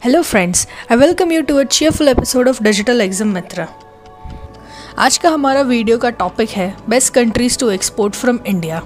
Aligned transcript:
Hello 0.00 0.20
friends 0.22 0.66
I 0.92 0.96
welcome 0.96 1.30
you 1.32 1.42
to 1.42 1.54
a 1.56 1.62
cheerful 1.66 2.08
episode 2.08 2.48
of 2.48 2.62
digital 2.62 3.00
exam 3.00 3.28
Mitra 3.34 3.66
आज 4.98 5.16
का 5.18 5.30
हमारा 5.30 5.60
video 5.62 5.96
का 5.98 6.10
topic 6.18 6.50
है 6.50 6.68
best 6.88 7.12
countries 7.14 7.58
to 7.58 7.70
export 7.70 8.14
from 8.14 8.38
India 8.46 8.82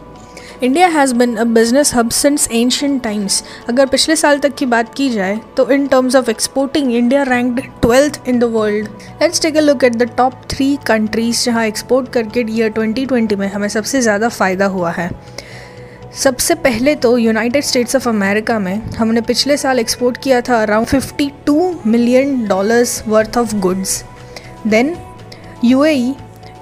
India 0.62 0.86
has 0.88 1.14
been 1.14 1.34
a 1.36 1.44
business 1.46 1.94
hub 1.94 2.10
since 2.10 2.48
ancient 2.52 3.02
times 3.02 3.42
अगर 3.68 3.86
पिछले 3.86 4.16
साल 4.16 4.38
तक 4.38 4.54
की 4.54 4.66
बात 4.66 4.94
की 4.94 5.08
जाए 5.10 5.36
तो 5.56 5.70
in 5.70 5.86
terms 5.86 6.16
of 6.16 6.30
exporting 6.30 6.94
India 6.94 7.22
ranked 7.22 7.60
twelfth 7.82 8.20
in 8.28 8.38
the 8.38 8.52
world 8.54 8.88
let's 9.22 9.42
take 9.42 9.56
a 9.56 9.60
look 9.60 9.84
at 9.84 9.96
the 9.96 10.10
top 10.16 10.40
three 10.50 10.74
countries 10.86 11.44
जहाँ 11.44 11.66
एक्सपोर्ट 11.66 12.12
करके 12.12 12.44
ईयर 12.50 12.72
2020 12.72 13.36
में 13.36 13.48
हमें 13.48 13.68
सबसे 13.68 14.00
ज़्यादा 14.00 14.28
फ़ायदा 14.28 14.66
हुआ 14.68 14.90
है. 14.90 15.10
सबसे 16.12 16.54
पहले 16.56 16.94
तो 16.94 17.16
यूनाइटेड 17.18 17.64
स्टेट्स 17.64 17.96
ऑफ़ 17.96 18.08
अमेरिका 18.08 18.58
में 18.58 18.74
हमने 18.98 19.20
पिछले 19.20 19.56
साल 19.56 19.78
एक्सपोर्ट 19.78 20.16
किया 20.22 20.40
था 20.40 20.60
around 20.62 20.86
52 20.88 21.86
million 21.86 22.46
dollars 22.46 23.02
worth 23.08 23.36
of 23.38 23.54
goods 23.56 24.02
then 24.66 24.94
UAE 25.64 26.14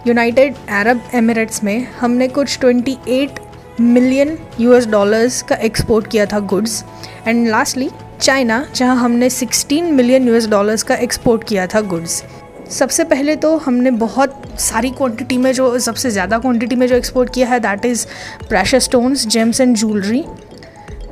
United 0.06 0.56
Arab 0.70 1.00
Emirates 1.14 1.62
में 1.64 1.86
हमने 2.00 2.28
कुछ 2.28 2.58
28 2.58 3.40
मिलियन 3.80 4.36
यूएस 4.60 4.86
डॉलर्स 4.88 5.40
का 5.42 5.56
एक्सपोर्ट 5.62 6.06
किया 6.06 6.26
था 6.26 6.40
गुड्स 6.46 6.82
एंड 7.26 7.46
लास्टली 7.48 7.90
चाइना 8.20 8.64
जहाँ 8.74 8.96
हमने 8.96 9.30
16 9.30 9.90
मिलियन 9.92 10.28
यूएस 10.28 10.48
डॉलर्स 10.48 10.82
का 10.82 10.94
एक्सपोर्ट 10.98 11.44
किया 11.44 11.66
था 11.66 11.80
गुड्स 11.86 12.22
सबसे 12.70 13.04
पहले 13.04 13.34
तो 13.36 13.56
हमने 13.56 13.90
बहुत 13.90 14.42
सारी 14.60 14.90
क्वांटिटी 14.90 15.36
में 15.36 15.52
जो, 15.52 15.78
सबसे 15.78 16.10
ज़्यादा 16.10 16.38
क्वांटिटी 16.38 16.76
में 16.76 16.86
जो 16.86 16.94
एक्सपोर्ट 16.94 17.32
किया 17.34 17.48
है 17.48 17.58
that 17.60 17.84
is 17.84 18.06
precious 18.48 18.78
stones 18.80 19.26
gems 19.26 19.60
and 19.60 19.76
jewellery 19.76 20.24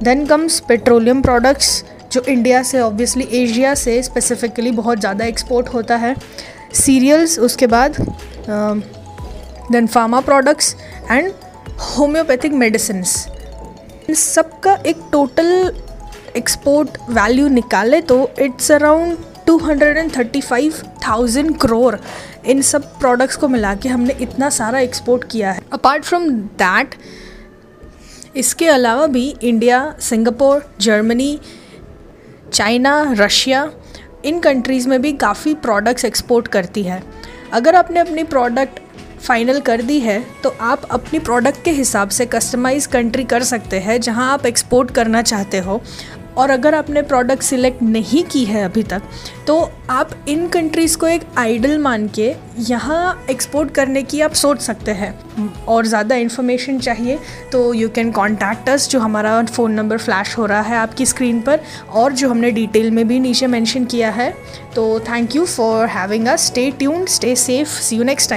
then 0.03 0.25
comes 0.27 0.59
petroleum 0.69 1.23
products 1.23 1.85
जो 2.13 2.23
इंडिया 2.29 2.63
से 2.63 2.81
ऑब्वियसली 2.81 3.29
एशिया 3.33 3.75
से 3.75 4.03
स्पेसिफिकली 4.03 4.71
बहुत 4.73 5.01
ज़्यादा 5.01 5.25
एक्सपोर्ट 5.25 5.69
होता 5.69 5.97
है. 5.97 6.15
सीरियल्स 6.75 7.39
उसके 7.39 7.67
बाद 7.67 7.97
then 8.51 9.87
pharma 9.87 10.21
products 10.21 10.75
and 11.11 11.33
homeopathic 11.97 12.53
medicine 12.55 13.05
इन 14.09 14.15
सब 14.15 14.59
का 14.61 14.75
एक 14.87 14.97
टोटल 15.13 15.73
एक्सपोर्ट 16.37 16.99
वैल्यू 17.11 17.49
निकाले 17.49 18.01
तो 18.03 18.19
इट्स 18.41 18.71
अराउंड 18.73 19.17
235,000 19.47 21.53
करोड़ 21.61 21.97
इन 22.47 22.63
सब 22.63 22.99
प्रोडक्ट्स 22.99 23.37
को 23.37 23.49
मिला 23.49 23.75
के 23.75 23.89
हमने 23.89 24.17
इतना 24.21 24.51
सारा 24.51 24.81
एक्सपोर्ट 24.81 25.25
किया 25.31 25.53
है। 25.53 25.63
अपार्ट 25.73 26.05
फ्रॉम 26.05 26.31
दैट 26.31 26.95
इसके 28.37 28.69
अलावा 28.69 29.07
भी 29.07 29.37
India 29.43 29.97
Singapore 30.01 30.65
Germany 30.81 31.41
China 32.53 33.15
Russia 33.19 33.71
इन 34.25 34.41
कंट्रीज़ 34.41 34.89
में 34.89 35.03
भी 35.03 35.13
काफ़ी 35.13 35.55
प्रोडक्ट्स 35.57 36.05
एक्सपोर्ट 36.05 36.49
करती 36.49 36.83
है। 36.83 37.03
अगर 37.53 37.75
आपने 37.75 38.01
अपनी 38.01 38.25
प्रोडक्ट 38.25 38.81
फाइनल 39.21 39.61
कर 39.61 39.83
दी 39.83 40.01
है 40.01 40.27
तो 40.43 40.55
आप 40.61 40.83
अपनी 40.91 41.19
प्रोडक्ट 41.19 41.65
के 41.65 41.71
हिसाब 41.71 42.09
से 42.09 42.27
कस्टमाइज़ 42.27 42.89
कंट्री 42.89 43.25
कर 43.25 43.43
सकते 43.43 43.79
हैं 43.79 44.01
जहाँ 44.01 44.33
आप 44.33 44.47
एक्सपोर्ट 44.47 44.91
करना 44.91 45.23
चाहते 45.23 45.59
हो। 45.59 45.83
और 46.39 46.51
अगर 46.51 46.75
आपने 46.75 47.03
प्रोडक्ट 47.03 47.43
सिलेक्ट 47.43 47.83
नहीं 47.83 48.25
की 48.25 48.45
है 48.45 48.65
अभी 48.65 48.83
तक 48.83 49.03
तो 49.47 49.59
आप 49.91 50.11
इन 50.29 50.47
कंट्रीज़ 50.49 50.97
को 50.99 51.07
एक 51.07 51.23
आइडल 51.39 51.79
मान 51.79 52.09
के 52.09 52.35
यहाँ 52.61 53.27
एक्सपोर्ट 53.31 53.71
करने 53.71 54.03
की 54.03 54.21
आप 54.21 54.33
सोच 54.33 54.61
सकते 54.61 54.91
हैं। 54.91 55.15
और 55.67 55.87
ज़्यादा 55.87 56.17
इन्फॉर्मेशन 56.17 56.79
चाहिए 56.79 57.19
तो 57.53 57.73
यू 57.75 57.89
कैन 57.89 58.11
कॉन्टैक्ट 58.13 58.69
अस 58.69 58.89
जो 58.91 59.01
हमारा 59.01 59.43
फ़ोन 59.45 59.73
नंबर 59.73 59.99
फ्लैश 59.99 60.37
हो 60.39 60.47
रहा 60.47 60.61
है 60.61 60.77
आपकी 60.77 61.07
स्क्रीन 61.07 61.41
पर, 61.41 61.61
और 61.93 62.13
जो 62.13 62.31
हमने 62.31 62.51
डिटेल 62.51 62.91
में 62.91 63.07
भी 63.09 63.19
नीचे 63.21 63.47
मेंशन 63.47 63.85
किया 63.85 64.11
है। 64.11 64.31
तो 64.75 64.99
thank 65.01 65.37
you 65.37 65.45
for 65.47 65.87
having 65.89 66.27
us 66.29 66.47
stay 66.47 66.71
tune 66.71 67.05
stay 67.09 67.35
safe 67.37 67.69
see 67.81 67.97
you 67.97 68.05
next 68.05 68.31
time 68.31 68.35